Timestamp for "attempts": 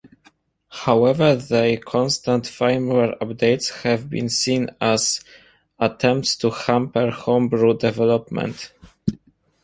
5.77-6.35